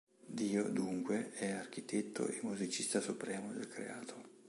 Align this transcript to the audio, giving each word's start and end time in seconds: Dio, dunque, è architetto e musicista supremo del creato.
Dio, 0.25 0.67
dunque, 0.67 1.29
è 1.33 1.51
architetto 1.51 2.25
e 2.25 2.39
musicista 2.41 2.99
supremo 2.99 3.53
del 3.53 3.67
creato. 3.67 4.29